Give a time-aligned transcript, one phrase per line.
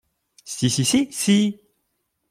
[0.45, 1.61] Si, si, si, si!…